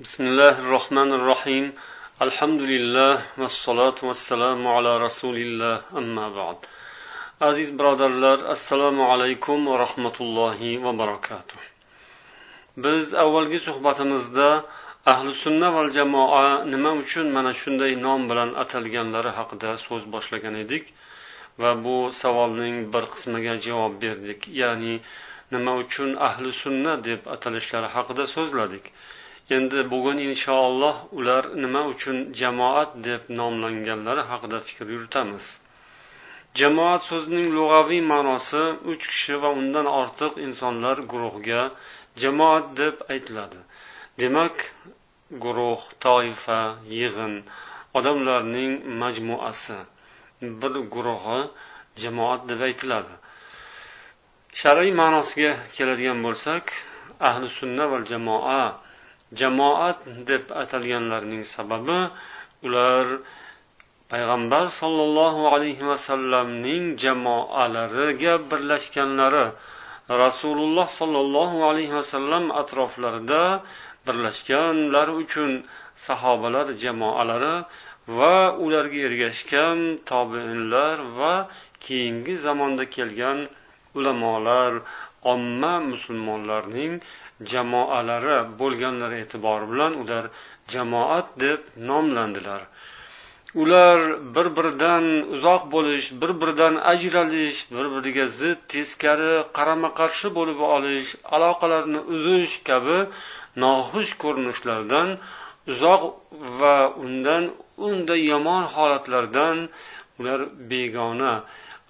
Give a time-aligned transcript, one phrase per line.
[0.00, 1.64] بسم الله الرحمن الرحيم
[2.26, 6.58] الحمد لله والصلاة والسلام على رسول الله أما بعد
[7.40, 11.60] aziz birodarlar assalomu alaykum va rahmatullohi va barakatuh
[12.76, 14.64] biz avvalgi suhbatimizda
[15.12, 20.84] ahli sunna val jamoa nima uchun mana shunday nom bilan atalganlari haqida so'z boshlagan edik
[21.62, 24.94] va bu savolning bir qismiga javob berdik ya'ni
[25.54, 28.84] nima uchun ahli sunna deb atalishlari haqida so'zladik
[29.55, 35.45] Endi bugun inshaalloh ular nima uchun jamoat deb nomlanganlari haqida fikr yuritamiz.
[36.59, 41.61] Jamoat so'zining lug'aviy ma'nosi uch kishi va undan ortiq insonlar guruhiga
[42.21, 43.59] jamoat deb aytiladi.
[44.19, 44.55] Demak
[45.43, 46.61] guruh toifa
[46.95, 47.33] yig'in
[47.97, 49.79] odamlarning majmuasi
[50.61, 51.39] bir guruhi
[52.03, 53.13] jamoat deb aytiladi.
[54.61, 56.65] Shar'iy ma'nosiga keladigan bo'lsak
[57.29, 58.63] ahli sunna va jamoa
[59.39, 59.99] jamoat
[60.29, 61.99] deb atalganlarining sababi
[62.65, 63.05] ular
[64.11, 69.45] payg'ambar sollallohu alayhi vasallamning jamoalariga birlashganlari
[70.23, 73.43] rasululloh sollallohu alayhi vasallam atroflarida
[74.05, 75.51] birlashganlari uchun
[76.07, 77.55] sahobalar jamoalari
[78.17, 79.79] va ularga ergashgan
[80.11, 81.33] tobeinlar va
[81.85, 83.39] keyingi zamonda kelgan
[83.97, 84.73] ulamolar
[85.33, 86.93] omma musulmonlarning
[87.51, 90.23] jamoalari bo'lganlari e'tibori bilan ular
[90.73, 92.61] jamoat deb nomlandilar.
[93.61, 93.99] Ular
[94.35, 101.09] bir biridan uzoq bo'lish bir biridan ajralish bir biriga zid teskari qarama qarshi bo'lib olish
[101.35, 102.97] aloqalarni uzish kabi
[103.63, 105.09] noxush ko'rinishlardan
[105.71, 106.01] uzoq
[106.59, 107.43] va undan
[107.87, 109.57] unda yomon holatlardan
[110.19, 110.39] ular
[110.71, 111.33] begona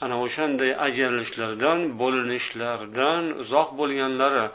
[0.03, 4.45] ana o'shanday ajralishlardan bo'linishlardan uzoq bo'lganlari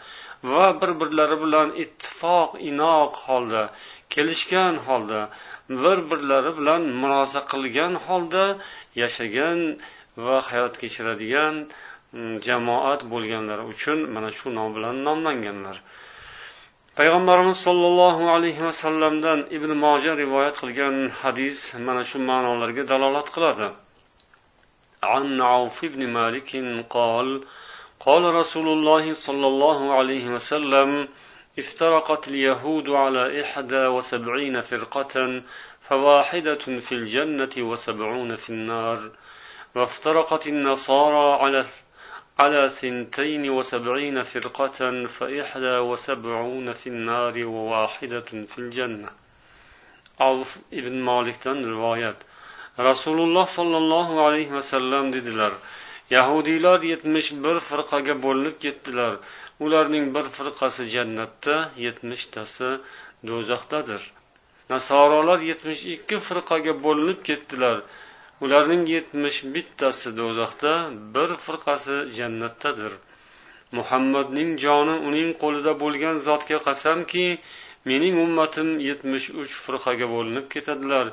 [0.51, 3.63] va bir birlari bilan ittifoq inoq holda
[4.13, 5.21] kelishgan holda
[5.83, 8.45] bir birlari bilan murosa qilgan holda
[9.01, 9.59] yashagan
[10.25, 11.55] va hayot kechiradigan
[12.15, 15.77] mm, jamoat bo'lganlari uchun mana shu nom bilan nomlanganlar
[16.97, 21.57] payg'ambarimiz sollallohu alayhi vasallamdan ibn moja rivoyat qilgan hadis
[21.87, 23.69] mana shu ma'nolarga dalolat qiladi
[25.11, 26.49] عن عوف بن مالك
[26.89, 27.27] قال
[28.00, 31.08] قال رسول الله صلى الله عليه وسلم
[31.58, 35.42] افترقت اليهود على إحدى وسبعين فرقة
[35.80, 39.10] فواحدة في الجنة وسبعون في النار
[39.74, 41.64] وافترقت النصارى على
[42.38, 49.10] على ثنتين وسبعين فرقة فإحدى وسبعون في النار وواحدة في الجنة.
[50.20, 52.16] عوف ابن مالك روايات
[52.78, 55.52] rasululloh sollallohu alayhi vasallam dedilar
[56.14, 59.12] yahudiylar yetmish bir firqaga bo'linib ketdilar.
[59.64, 62.68] Ularning bir firqasi jannatda yetmishtasi
[63.28, 64.02] do'zaxdadir.
[64.72, 67.76] Nasorolar yetmish ikki firqaga bo'linib ketdilar.
[68.44, 70.72] Ularning yetmish bittasi do'zaxda
[71.14, 72.92] bir firqasi jannatdadir.
[73.78, 77.26] Muhammadning joni uning qo'lida bo'lgan zotga qasamki
[77.90, 81.06] mening ummatim yetmish uch firqaga bo'linib ketadilar.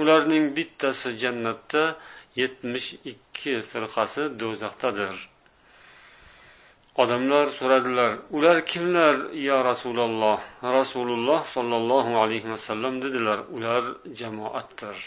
[0.00, 1.82] Ularning bittasi jannatda
[2.41, 5.15] yetmish ikki firqasi do'zaxdadir
[7.03, 9.15] odamlar so'radilar ular kimlar
[9.47, 10.39] yo rasululloh
[10.77, 13.83] rasululloh sollallohu alayhi vasallam dedilar ular
[14.19, 14.97] jamoatdir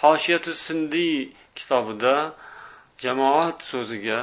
[0.00, 1.16] hoshiyati sindiy
[1.58, 2.16] kitobida
[3.04, 4.18] jamoat so'ziga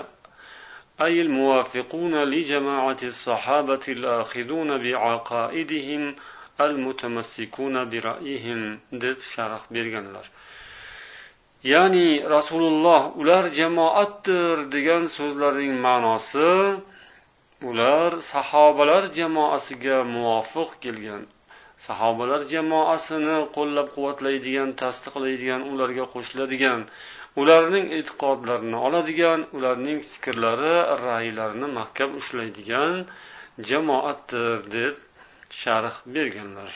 [1.01, 6.15] أي الموافقون لجماعة الصحابة الآخذون بعقائدهم
[6.61, 10.25] المتمسكون برأيهم deb sharh berganlar
[11.62, 16.50] Ya'ni rasululloh ular jamoatdir degan so'zlarning ma'nosi
[17.70, 21.22] ular sahobalar jamoasiga muvofiq kelgan.
[21.86, 26.80] Sahobalar jamoasini qo'llab quvvatlaydigan tasdiqlaydigan ularga qo'shiladigan
[27.40, 30.76] ularning e'tiqodlarini oladigan ularning fikrlari
[31.06, 32.94] ra'ylarini mahkam ushlaydigan
[33.70, 34.94] jamoatdir deb
[35.60, 36.70] sharh berganlar.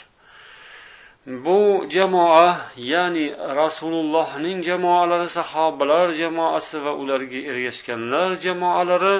[1.27, 3.27] Bu jamoa ya'ni
[3.61, 9.17] rasulullohning jamoalari sahobalar jamoasi va ularga ergashganlar jamoalari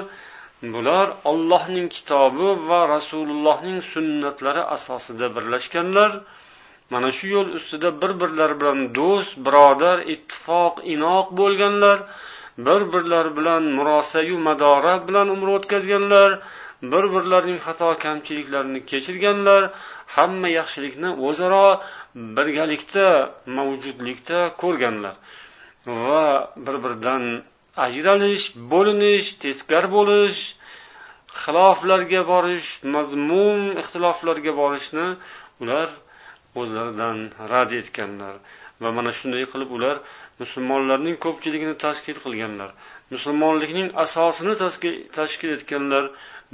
[0.73, 6.11] bular ollohning kitobi va rasulullohning sunnatlari asosida birlashganlar.
[6.91, 11.97] Mana shu yo'l ustida bir birlari bilan do'st birodar ittifoq inoq bo'lganlar
[12.65, 16.29] bir birlari bilan murosayu madora bilan umr o'tkazganlar
[16.91, 19.61] bir birlarining xato kamchiliklarini kechirganlar
[20.15, 21.67] hamma yaxshilikni o'zaro
[22.37, 23.07] birgalikda
[23.57, 25.15] mavjudlikda ko'rganlar.
[26.05, 26.25] Va
[26.65, 27.23] bir biridan
[27.85, 30.39] ajralish bo'linish teskari bo'lish
[31.41, 35.07] xiloflarga borish mazmum ixtiloflarga borishni
[35.61, 35.89] ular
[36.61, 37.17] o'zlaridan
[37.51, 38.35] rad etganlar.
[38.81, 39.95] Va mana shunday qilib ular
[40.41, 42.69] musulmonlarning ko'pchiligini tashkil qilganlar.
[43.13, 44.53] Musulmonlikning asosini
[45.17, 46.05] tashkil etganlar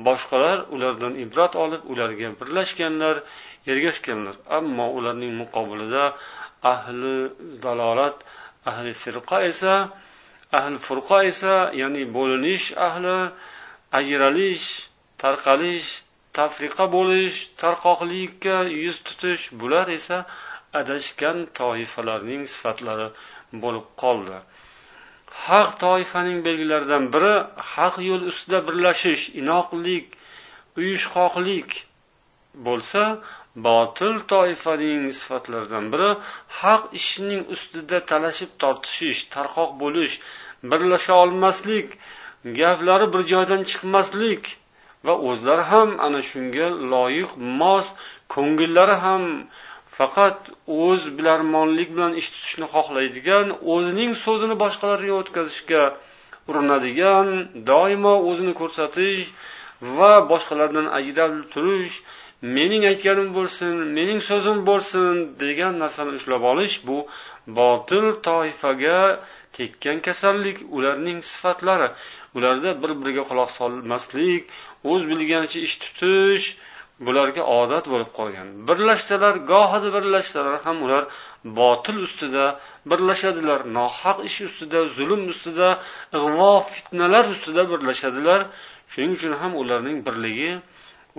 [0.07, 3.15] boshqalar ulardan ibrat olib ularga birlashganlar
[3.71, 4.35] ergashganlar.
[4.57, 6.03] Ammo ularning muqobilida
[6.73, 7.15] ahli
[7.63, 8.17] dalolat
[8.69, 9.73] ahli firqa esa
[10.59, 13.17] ahli furqa esa ya'ni bo'linish ahli
[13.99, 14.65] ajralish
[15.21, 15.89] tarqalish
[16.37, 20.17] tafriqa bo'lish tarqoqlikka yuz tutish bular esa
[20.79, 23.07] adashgan toifalarning sifatlari
[23.63, 24.37] bo'lib qoldi.
[25.45, 27.35] Haq toifaning belgilaridan biri
[27.73, 30.05] haq yo'l ustida birlashish inoqlik
[30.79, 31.69] uyushqoqlik
[32.67, 33.03] bo'lsa
[33.67, 36.09] botil toifaning sifatlaridan biri
[36.61, 40.15] haq ishining ustida talashib tortishish tarqoq bo'lish
[40.71, 41.87] birlasha olmaslik
[42.59, 44.43] gaplari bir joydan chiqmaslik
[45.05, 47.31] va o'zlari ham ana shunga loyiq
[47.61, 47.85] mos
[48.33, 49.23] ko'ngillari ham
[49.97, 50.39] faqat
[50.85, 55.83] o'z bilarmonlik bilan ish tutishni xohlaydigan o'zining so'zini boshqalarga o'tkazishga
[56.49, 57.27] urinadigan
[57.71, 59.21] doimo o'zini ko'rsatish
[59.97, 61.95] va boshqalardan ajralib turish
[62.57, 65.13] mening aytganim bo'lsin mening so'zim bo'lsin
[65.43, 66.97] degan narsani ushlab olish bu
[67.59, 69.01] botil toifaga
[69.57, 71.89] tekkan kasallik ularning sifatlari.
[72.37, 74.43] Ularda bir biriga quloq solmaslik
[74.91, 76.45] o'z bilganicha ish tutish
[77.05, 78.47] bularga odat bo'lib qolgan.
[78.67, 81.03] Birlashsalar gohida birlashsalar ham ular
[81.59, 82.45] botil ustida
[82.91, 85.69] birlashadilar nohaq ish ustida zulm ustida
[86.17, 88.41] ig'vo fitnalar ustida birlashadilar.
[88.91, 90.51] Shuning uchun ham ularning birligi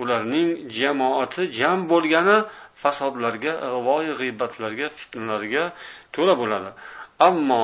[0.01, 0.47] ularning
[0.79, 2.37] jamoati jam bo'lgani
[2.81, 5.63] fasodlarga ig'voyi g'iybatlarga fitnalarga
[6.15, 6.69] to'la bo'ladi.
[7.27, 7.63] Ammo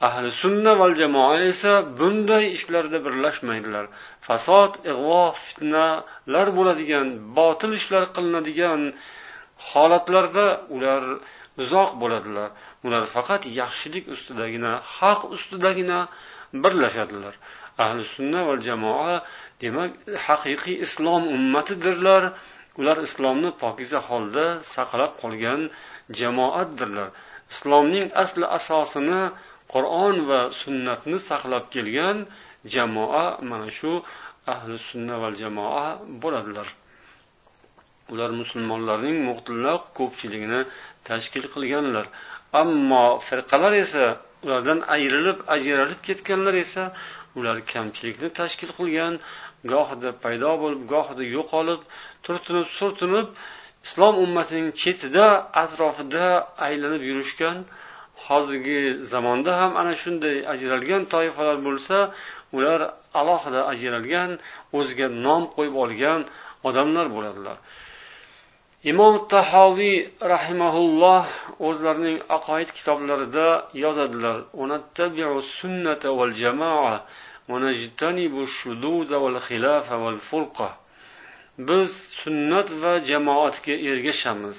[0.00, 3.84] ahli sunna val jamoa esa bunday ishlarda birlashmaydilar.
[4.26, 7.06] Fasod ig'vo fitnalar bo'ladigan
[7.38, 8.80] botil ishlar qilinadigan
[9.70, 11.02] holatlarda ular
[11.62, 12.48] uzoq bo'ladilar.
[12.86, 15.98] Ular faqat yaxshilik ustidagina haq ustidagina
[16.62, 17.34] birlashadilar.
[17.84, 19.14] Ahli sunna va jamoa
[19.62, 19.90] demak
[20.26, 22.22] haqiqiy islom ummatidirlar.
[22.80, 25.60] Ular islomni pokiza holda saqlab qolgan
[26.18, 27.08] jamoatdirlar.
[27.54, 29.22] Islomning asli asosini
[29.72, 32.18] qur'on va sunnatni saqlab kelgan
[32.74, 33.92] jamoa mana shu
[34.54, 35.86] ahli sunna val jamoa
[36.22, 36.68] bo'ladilar.
[38.12, 40.60] Ular musulmonlarning mutlaq ko'pchiligini
[41.08, 42.06] tashkil qilganlar.
[42.62, 44.04] Ammo firqalar esa
[44.44, 46.84] ulardan ayrilib ajralib ketganlar esa
[47.38, 49.14] ular kamchilikni tashkil qilgan
[49.72, 51.80] gohida paydo bo'lib gohida yo'qolib
[52.26, 53.26] turtinib surtinib
[53.86, 55.26] islom ummatining chetida
[55.62, 56.26] atrofida
[56.66, 57.56] aylanib yurishgan
[58.24, 58.80] hozirgi
[59.12, 61.96] zamonda ham ana shunday ajralgan toifalar bo'lsa
[62.56, 62.80] ular
[63.20, 64.30] alohida ajralgan
[64.78, 66.20] o'ziga nom qo'yib olgan
[66.68, 67.56] odamlar bo'ladilar.
[68.92, 69.96] Imom tahoviy
[70.34, 71.26] rahimaulloh
[71.68, 73.48] o'zlarining aqoid kitoblarida
[73.84, 74.36] yozadilar
[81.58, 81.90] biz
[82.22, 84.58] sunnat va jamoatga ergashamiz.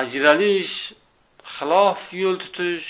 [0.00, 0.76] Ajralish
[1.52, 2.88] xilof yo'l tutish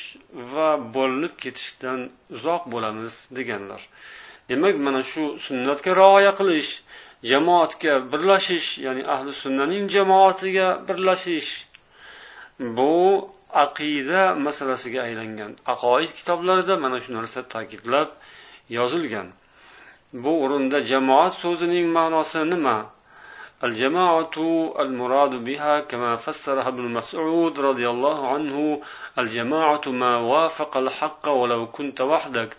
[0.52, 2.00] va bo'linib ketishdan
[2.36, 3.82] uzoq bo'lamiz deganlar.
[4.50, 6.70] Demak mana shu sunnatga rioya qilish
[7.30, 11.50] jamoatga birlashish ya'ni ahli sunnaning jamoatiga birlashish
[12.76, 12.94] bu
[13.64, 15.52] aqida masalasiga aylangan.
[15.74, 18.08] Aqoid kitoblarida mana shu narsa ta'kidlab
[18.78, 19.28] yozilgan.
[20.22, 22.76] Bu o'rinda jamoat so'zining ma'nosi nima?
[23.63, 24.35] الجماعة
[24.79, 28.81] المراد بها كما فسرها ابن مسعود رضي الله عنه
[29.17, 32.51] الجماعة ما وافق الحق ولو كنت وحدك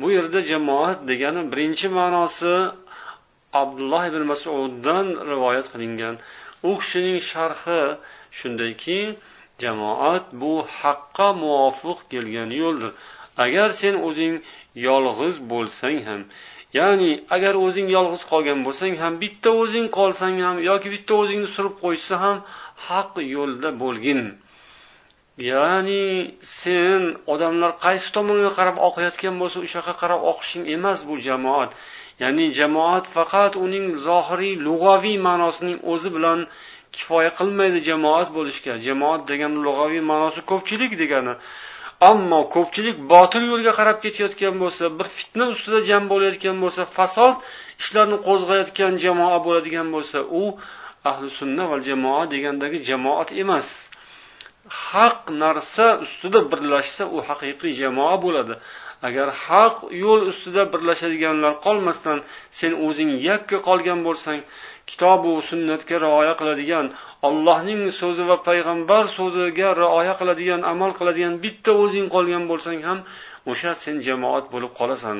[0.00, 2.54] bu yerda jamoat degani birinchi ma'nosi
[3.62, 6.14] abdulloh ibn masuddan rivoyat qilingan
[6.68, 7.82] u kishining sharhi
[8.38, 9.00] shundayki
[9.62, 12.92] jamoat bu haqqa muvofiq kelgan yo'ldir
[13.44, 14.34] agar sen o'zing
[14.88, 16.20] yolg'iz bo'lsang ham
[16.77, 21.75] ya'ni agar o'zing yolg'iz qolgan bo'lsang ham bitta o'zing qolsang ham yoki bitta o'zingni surib
[21.83, 22.37] qo'yishsa ham
[22.87, 24.21] haq yo'lda bo'lgin.
[25.51, 26.05] Ya'ni
[26.61, 27.01] sen
[27.33, 31.71] odamlar qaysi tomonga qarab oqayotgan bo'lsa o'sha yoqqa qarab oqishing emas bu jamoat.
[32.23, 36.39] Ya'ni jamoat faqat uning zohiriy lug'aviy ma'nosining o'zi bilan
[36.95, 38.73] kifoya qilmaydi jamoat bo'lishga.
[38.87, 41.33] Jamoat degan lug'aviy ma'nosi ko'pchilik degani.
[42.09, 47.35] Ammo ko'pchilik botil yo'lga qarab ketayotgan bo'lsa bir fitna ustida jam bo'layotgan bo'lsa fasod
[47.81, 50.43] ishlarni qo'zg'ayotgan jamoa bo'ladigan bo'lsa u
[51.09, 53.67] ahli sunna va jamoa degandagi jamoat emas.
[54.89, 58.53] Haq narsa ustida birlashsa u haqiqiy jamoa bo'ladi.
[59.07, 62.17] Agar haq yo'l ustida birlashadiganlar qolmasdan
[62.59, 64.39] sen o'zing yakka qolgan bo'lsang
[64.89, 66.85] kitobu sunnatga rioya qiladigan
[67.27, 72.99] allohning so'zi va payg'ambar so'ziga rioya qiladigan amal qiladigan bitta o'zing qolgan bo'lsang ham
[73.51, 75.17] o'sha sen jamoat bo'lib qolasan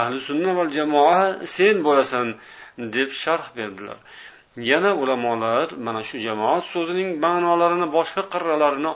[0.00, 1.20] ahli sunna va jamoa
[1.56, 2.26] sen bo'lasan
[2.94, 3.98] deb sharh berdilar.
[4.70, 8.92] Yana ulamolar mana shu jamoat so'zining ma'nolarini boshqa qirralarini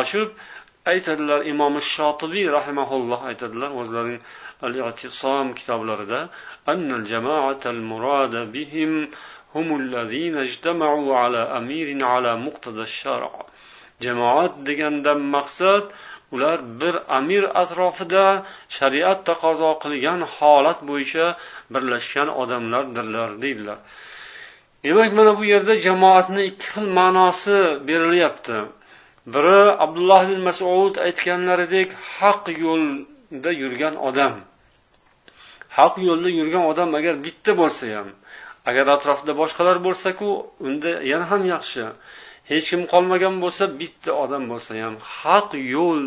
[0.00, 0.28] ochib
[0.92, 4.22] aytadilar imomi shotibiy rahimaulloh aytadilar o'zlarining
[4.66, 6.20] al i'tisom kitoblarida
[6.72, 8.92] annal jamaatal murada bihim
[10.48, 12.32] ijtamau ala amirin ala
[14.04, 15.84] jamoat degandan maqsad
[16.34, 18.26] ular bir amir atrofida
[18.76, 21.26] shariat taqozo qilgan holat bo'yicha
[21.72, 23.78] birlashgan odamlardirlar deydilar.
[24.84, 28.58] Demak mana bu yerda jamoatni ikki xil ma'nosi berilyapti.
[29.34, 34.34] Biri abdulloh ibn masud aytganlaridek haq yo'lda yurgan odam.
[35.78, 38.08] Haq yo'lda yurgan odam agar bitta bo'lsa ham
[38.68, 40.28] agar atrofida boshqalar bo'lsaku
[40.66, 41.82] unda yana ham yaxshi.
[42.50, 46.02] Hech kim qolmagan bo'lsa bitta odam bo'lsa ham haq yo'l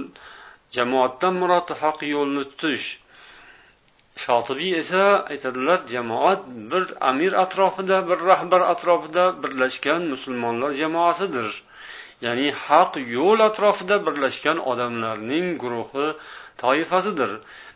[0.76, 2.88] jamoatdan murod haq yo'lni tutish.
[4.24, 11.50] Shotibiy esa aytadilar jamoat bir amir atrofida bir rahbar atrofida birlashgan musulmonlar jamoasidir.
[12.26, 16.08] Ya'ni haq yo'l atrofida birlashgan odamlarning guruhi
[16.62, 17.32] toifasidir.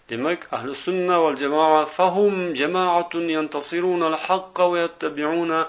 [0.10, 5.60] Demak ahli sunna val jamoa fahum jamoatun yantasiruna al-haqqa va yattabi'una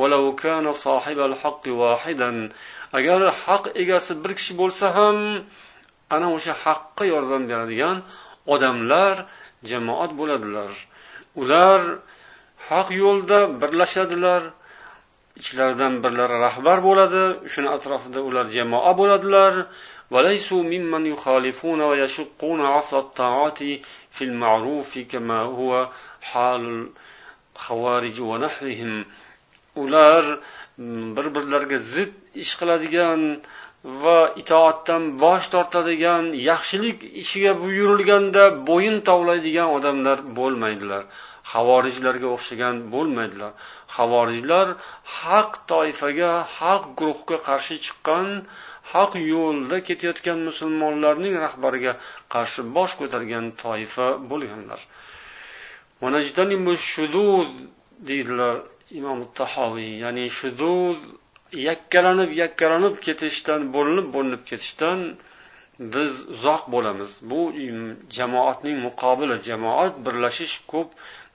[0.00, 2.36] walau kana sahibal haqqi wahidan.
[2.98, 5.18] Agar haq egasi bir kishi bo'lsa ham
[6.14, 7.96] ana o'sha haqqa yordam beradigan
[8.54, 9.14] odamlar
[9.70, 10.70] jamoat bo'ladilar.
[11.40, 11.80] Ular
[12.68, 14.42] haq yo'lda birlashadilar
[15.41, 19.53] ichlaridan birlari rahbar bo'ladi shuni atrofida ular jamoa bo'ladilar
[20.13, 23.59] وليسوا ممن يخالفون ويشقون عصا الطاعات
[24.15, 25.89] في المعروف كما هو
[26.21, 26.89] حال
[27.55, 29.05] الخوارج ونحوهم
[29.83, 30.23] ular
[31.15, 33.21] bir birlariga zid ish qiladigan
[34.03, 41.03] va itoatdan bosh tortadigan yaxshilik ishiga buyurilganda bo'yin tovlaydigan odamlar bo'lmaydilar
[41.52, 43.52] Havorijlarga o'xshagan bo'lmaydilar.
[43.96, 44.66] Havorijlar
[45.20, 48.28] haq toifaga haq guruhga qarshi chiqqan
[48.92, 51.92] haq yo'lda ketayotgan musulmonlarning rahbariga
[52.34, 54.80] qarshi bosh ko'targan toifa bo'lganlar.
[58.08, 58.54] Deydilar
[58.98, 59.92] imom tahoviy.
[60.04, 60.98] Ya'ni shudud
[61.68, 64.98] yakkalanib yakkalanib ketishdan bo'linib bo'linib ketishdan
[65.94, 67.10] biz uzoq bo'lamiz.
[67.30, 67.40] Bu
[68.18, 70.88] jamoatning muqobili jamoat birlashish ko'p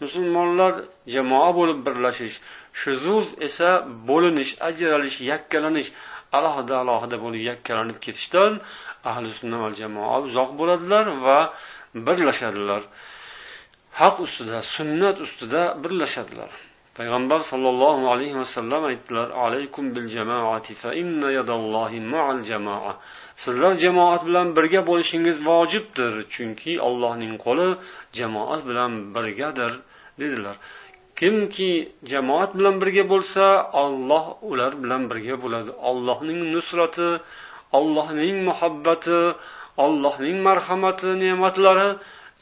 [0.04, 0.74] musulmonlar
[1.16, 2.36] jamoa bo'lib birlashish
[2.82, 3.70] shuzuz esa
[4.10, 5.90] bo'linish ajralish yakkalanish
[6.38, 8.54] alohida alohida bo'lib yakkalanib ketishdan
[9.12, 11.40] ahli sunna va jamoa uzoq bo'ladilar va
[12.08, 12.82] birlashadilar.
[14.00, 16.52] Haq ustida sunnat ustida birlashadilar.
[16.98, 22.94] Payg'ambar sollallohu alayhi vasallam aytdilar alaykum bil jamoati fa inna yadallohi ma'al jamoa.
[23.44, 27.70] Sizlar jamoat bilan birga bo'lishingiz vojibdir chunki allohning qo'li
[28.20, 29.72] jamoat bilan birgadir.
[30.22, 30.56] Dedilar.
[31.20, 31.72] Kimki
[32.12, 33.46] jamoat bilan birga bo'lsa
[33.84, 35.72] olloh ular bilan birga bo'ladi.
[35.90, 37.10] Ollohning nusrati
[37.78, 39.20] ollohning muhabbati
[39.86, 41.90] ollohning marhamati ne'matlari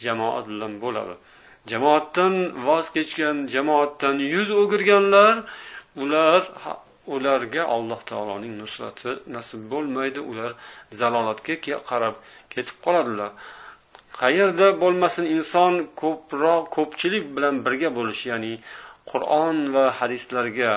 [0.06, 1.16] jamoat bilan bo'ladi.
[1.72, 2.34] Jamoatdan
[2.68, 5.34] voz kechgan jamoatdan yuz o'girganlar
[6.04, 6.42] ular
[7.16, 10.20] ularga alloh taoloning nusrati nasib bo'lmaydi.
[10.32, 10.52] Ular
[11.00, 11.56] zalolatga
[11.90, 12.16] qarab
[12.54, 13.32] ketib qoladilar.
[14.22, 18.54] Qayerda bo'lmasin inson ko'proq ko'pchilik bilan birga bo'lish ya'ni
[19.12, 20.72] qur'on va hadislarga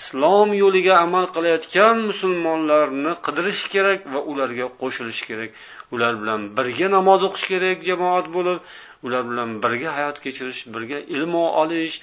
[0.00, 5.50] islom yo'liga amal qilayotgan musulmonlarni qidirish kerak va ularga qo'shilish kerak.
[5.94, 8.58] Ular bilan birga namoz o'qish kerak jamoat bo'lib
[9.06, 11.96] ular bilan birga hayot kechirish birga ilm olish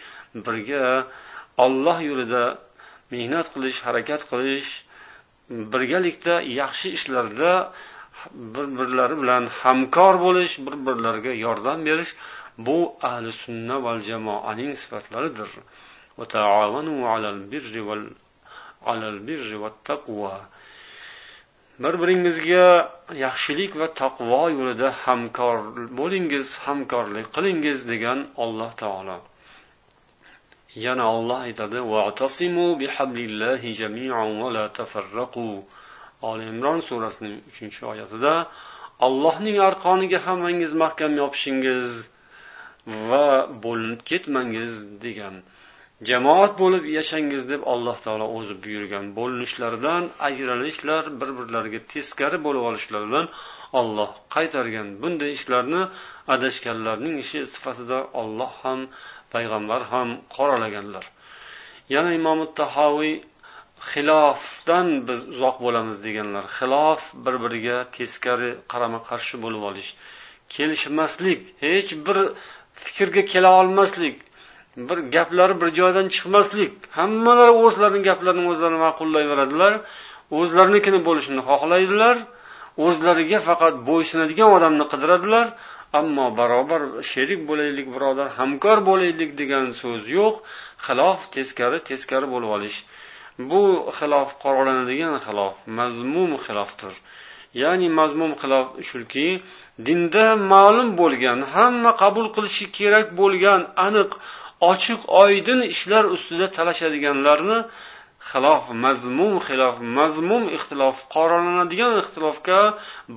[0.45, 0.83] birga
[1.65, 2.43] olloh yo'lida
[3.13, 4.69] mehnat qilish harakat qilish
[5.73, 7.51] birgalikda yaxshi ishlarda
[8.55, 12.11] bir birlari bilan hamkor bo'lish bir birlariga yordam berish
[12.67, 12.77] bu
[13.09, 15.49] ahli sunna va jamoaning sifatlaridir.
[21.83, 22.67] Bir biringizga
[23.25, 25.57] yaxshilik va taqvo yo'lida hamkor
[25.99, 29.17] bo'lingiz hamkorlik qilingiz degan alloh taolo.
[30.85, 31.79] Yana olloh aytadi
[36.29, 38.33] oli imron surasining uchinchi oyatida
[39.07, 41.89] allohning arqoniga hammangiz mahkam yopishingiz
[43.09, 43.27] va
[43.63, 44.73] bo'linib ketmangiz
[45.05, 45.35] degan
[46.09, 53.25] jamoat bo'lib yashangiz deb alloh taolo o'zi buyurgan bo'linishlardan ajralishlar bir birlariga teskari bo'lib olishlaridan
[53.79, 54.87] olloh qaytargan.
[55.01, 55.81] Bunday ishlarni
[56.35, 58.79] adashganlarning ishi sifatida olloh ham
[59.33, 61.05] payg'ambar ham qoralaganlar.
[61.95, 63.13] Yana imom tahoviy
[63.89, 69.89] xilofdan biz uzoq bo'lamiz deganlar xilof bir biriga teskari qarama qarshi bo'lib olish.
[70.55, 72.17] Kelishmaslik hech bir
[72.83, 74.15] fikrga kela olmaslik
[74.89, 79.73] bir gaplari bir joydan chiqmaslik hammalari o'zlarini gaplarini o'zlari ma'qullayveradilar
[80.39, 82.15] o'zlarinikini bo'lishini xohlaydilar
[82.85, 85.45] o'zlariga faqat bo'ysunadigan odamni qidiradilar
[85.99, 86.81] ammo barobar
[87.11, 90.35] sherik bo'laylik birodar hamkor bo'laylik degan so'z yo'q.
[90.85, 92.77] Xilof teskari teskari bo'lib olish.
[93.49, 93.63] Bu
[93.97, 96.93] xilof qoralanadigan xilof mazmum xilofdir.
[97.61, 99.27] Ya'ni mazmum xilof shuki
[99.87, 104.11] dinda ma'lum bo'lgan hamma qabul qilishi kerak bo'lgan aniq
[104.71, 107.59] ochiq oydin ishlar ustida talashadiganlarni
[108.29, 112.61] xilof mazmum xilof mazmum ixtilof qoralanadigan ixtilofga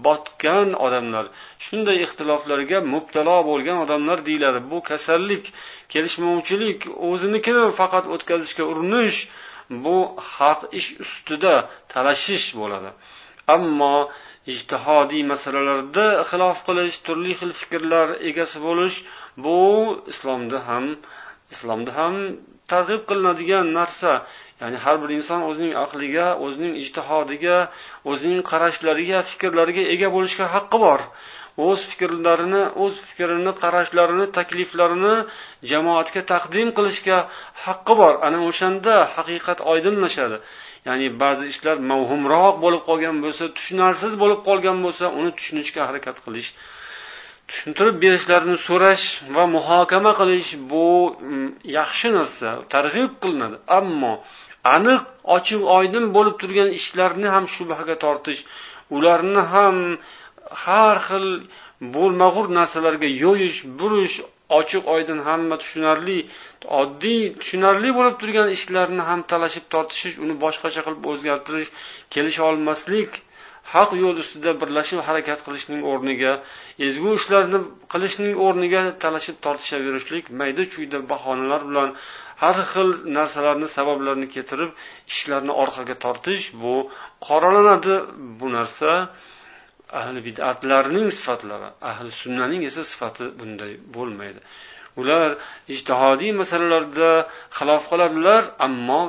[0.06, 1.24] botgan odamlar.
[1.64, 4.60] Shunday ixtiloflarga mubtalo bo'lgan odamlar deyiladi.
[4.70, 5.44] Bu kasallik
[5.92, 9.18] kelishmovchilik o'zinikini faqat o'tkazishga urinish
[9.84, 9.96] bu
[10.34, 11.54] haq ish ustida
[11.92, 12.90] talashish bo'ladi.
[13.56, 13.96] Ammo
[14.52, 18.96] ijtihodiy masalalarda xilof qilish turli xil fikrlar egasi bo'lish
[19.44, 19.58] bu
[20.12, 20.86] islomda ham
[21.54, 22.14] islomda ham
[22.72, 24.12] targ'ib qilinadigan narsa.
[24.60, 27.58] Ya'ni har bir inson o'zining aqliga o'zining ijtihodiga
[28.10, 31.00] o'zining qarashlariga fikrlariga ega bo'lishga haqqi bor.
[31.68, 35.14] O'z fikrlarini o'z fikrini qarashlarini takliflarini
[35.70, 37.18] jamoatga taqdim qilishga
[37.64, 38.14] haqqi bor.
[38.26, 40.36] Ana o'shanda haqiqat oydinlashadi.
[40.88, 46.50] Ya'ni ba'zi ishlar mavhumroq bo'lib qolgan bo'lsa tushunarsiz bo'lib qolgan bo'lsa uni tushunishga harakat qilish
[47.50, 49.04] tushuntirib berishlarini so'rash
[49.36, 51.48] va muhokama qilish bu mm,
[51.78, 53.56] yaxshi narsa targ'ib qilinadi.
[53.78, 54.12] Ammo
[54.76, 55.02] aniq
[55.36, 58.40] ochiq oydin bo'lib turgan ishlarni ham shubhaga tortish
[58.96, 59.76] ularni ham
[60.64, 61.26] har xil
[61.96, 64.16] bo'lmag'ur narsalarga yo'yish burish
[64.58, 66.18] ochiq oydin hamma tushunarli
[66.80, 71.70] oddiy tushunarli bo'lib turgan ishlarni ham talashib tortishish uni boshqacha qilib o'zgartirish
[72.14, 73.10] kelisha olmaslik
[73.72, 76.32] haq yo'l ustida birlashib harakat qilishning o'rniga
[76.86, 77.58] ezgu ishlarni
[77.92, 81.88] qilishning o'rniga talashib tortishaverishlik mayda chuyda bahonalar bilan
[82.42, 84.70] har xil narsalarni sabablarni keltirib
[85.12, 86.74] ishlarni orqaga tortish bu
[87.28, 87.94] qoralanadi.
[88.40, 88.90] Bu narsa
[90.00, 94.40] ahli bidatlarning sifatlari ahli sunnaning esa sifati bunday bo'lmaydi.
[95.00, 95.28] Ular
[95.74, 97.10] ijtihodiy masalalarda
[97.58, 99.02] xilof qiladilar ammo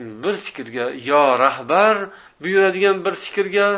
[0.00, 1.96] bir fikrga yo rahbar
[2.42, 3.68] buyuradigan bir fikrga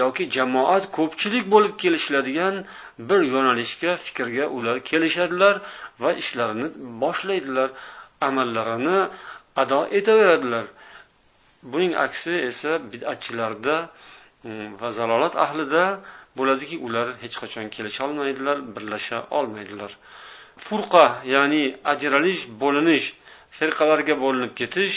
[0.00, 2.54] yoki jamoat ko'pchilik bo'lib kelishiladigan
[3.08, 5.54] bir yo'nalishga fikrga ular kelishadilar
[6.02, 6.68] va ishlarini
[7.02, 7.68] boshlaydilar
[8.28, 8.98] amallarini
[9.62, 10.66] ado etaveradilar.
[11.72, 13.76] Buning aksi esa bid'atchilarda
[14.44, 15.84] mm, va zalolat ahlida
[16.38, 19.92] bo'ladiki ular hech qachon kelisholmaydilar birlasha olmaydilar.
[20.64, 21.62] Furqa ya'ni
[21.92, 23.06] ajralish bo'linish
[23.58, 24.96] firqalarga bo'linib ketish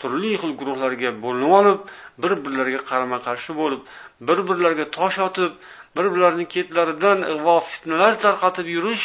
[0.00, 1.78] turli xil guruhlarga bo'linib olib
[2.22, 3.80] bir birlariga qarama qarshi bo'lib
[4.28, 5.52] bir birlariga tosh otib
[5.96, 9.04] bir birlarini ketlaridan ig'vo fitnalar tarqatib yurish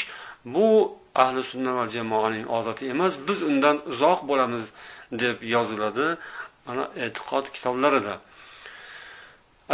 [0.55, 0.67] bu
[1.23, 4.63] ahli sunna va jamoaning odati emas biz undan uzoq bo'lamiz
[5.21, 6.07] deb yoziladi
[6.67, 8.13] mana e'tiqod kitoblarida.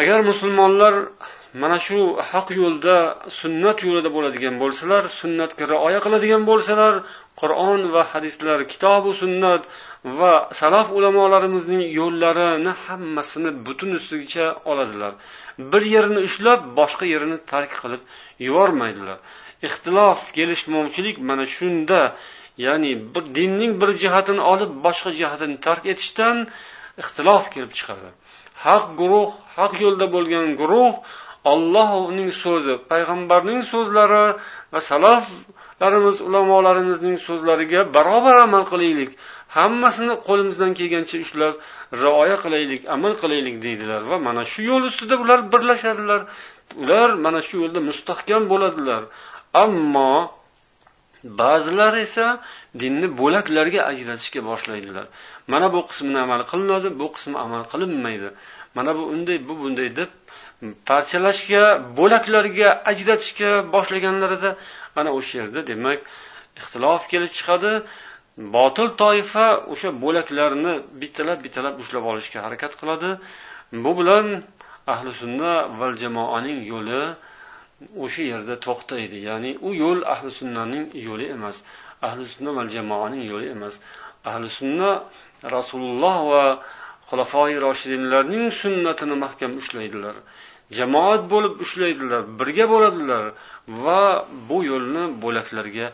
[0.01, 0.93] Agar musulmonlar
[1.61, 2.95] mana shu haq yo'lda
[3.39, 6.93] sunnat yo'lida bo'ladigan bo'lsalar sunnatga rioya qiladigan bo'lsalar
[7.41, 9.63] qur'on va hadislar kitobu sunnat
[10.19, 15.13] va salaf ulamolarimizning yo'llarini hammasini butun ustiga oladilar.
[15.71, 18.01] Bir yerini ushlab boshqa yerini tark qilib
[18.47, 19.17] yubormaydilar.
[19.67, 22.01] Ixtilof kelishmovchilik mana shunda
[22.65, 26.37] ya'ni bir dinning bir jihatini olib boshqa jihatini tark etishdan
[27.01, 28.09] ixtilof kelib chiqadi.
[28.63, 30.93] Haq guruh haq yo'lda bo'lgan guruh
[31.51, 34.25] ollohning so'zi payg'ambarning so'zlari
[34.73, 39.11] va salaflarimiz ulamolarimizning so'zlariga barobar amal qilaylik.
[39.57, 41.53] Hammasini qo'limizdan kelgancha ushlab
[42.03, 46.21] rioya qilaylik amal qilaylik deydilar va mana shu yo'l ustida ular birlashadilar.
[46.81, 49.01] Ular mana shu yo'lda mustahkam bo'ladilar.
[49.63, 50.13] Ammo
[51.41, 52.25] ba'zilar esa
[52.81, 55.05] dinni bo'laklarga ajratishga boshlaydilar.
[55.51, 58.29] Mana bu qismini amal qilinadi bu qismi amal qilinmaydi.
[58.77, 60.09] Mana bu unday bu bunday deb
[60.89, 61.63] parchalashga
[61.99, 64.49] bo'laklarga ajratishga boshlaganlarida
[64.99, 65.99] ana o'sha yerda demak
[66.59, 67.71] ixtilof kelib chiqadi.
[68.55, 73.09] Botil toifa o'sha bo'laklarni bittalab bittalab ushlab olishga harakat qiladi.
[73.83, 74.25] Bu bilan
[74.93, 77.01] ahli sunna val jamoaning yo'li
[78.03, 79.17] o'sha yerda to'xtaydi.
[79.29, 81.57] Ya'ni u yo'l ahli sunnaning yo'li emas.
[82.07, 83.75] Ahli sunna va jamoaning yo'li emas.
[84.29, 84.91] Ahli sunna
[85.55, 86.45] rasululloh va
[87.09, 90.15] xulafoi roshidinlarning sunnatini mahkam ushlaydilar.
[90.77, 93.25] Jamoat bo'lib ushlaydilar birga bo'ladilar
[93.85, 94.01] va
[94.49, 95.87] bu yo'lni bo'laklarga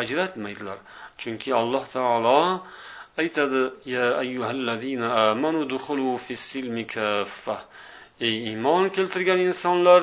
[0.00, 0.78] ajratmaydilar.
[1.20, 2.40] Chunki alloh taolo
[3.22, 3.62] aytadi
[3.94, 7.56] ya ayyuhallazina amanu dukhulu fis-silmi kaffa.
[8.26, 10.02] Ey iymon keltirgan insonlar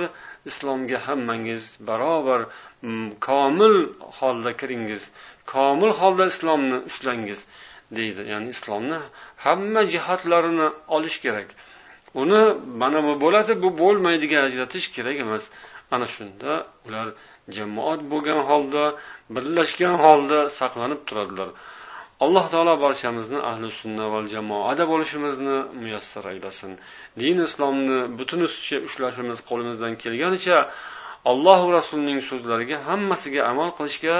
[0.50, 2.41] islomga hammangiz barobar
[2.82, 3.76] mm, komil
[4.17, 5.04] holda kiringiz
[5.54, 7.39] komil holda islomni ushlangiz.
[7.98, 9.00] Deydi ya'ni islomni
[9.45, 11.50] hamma jihatlarini olish kerak.
[12.21, 12.41] Uni
[12.82, 15.43] mana bu bo'ladi bu bo'lmaydiga ajratish kerak emas.
[15.95, 16.52] Ana shunda
[16.88, 17.08] ular
[17.58, 18.84] jamoat bo'lgan holda
[19.36, 21.50] birlashgan holda saqlanib turadilar.
[22.26, 26.71] Alloh taolo barchamizni ahli sunna val jamoada bo'lishimizni muyassar aylasin.
[27.21, 30.58] Din islomni butun ustiga ushlashimiz qo'limizdan kelganicha
[31.32, 34.15] allohu rasulining so'zlariga hammasiga amal qilishga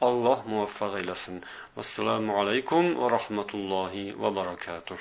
[0.00, 1.40] alloh muvaffaq aylasin
[1.76, 4.98] vassalomu alaykum va rahmatullohi va barakatuh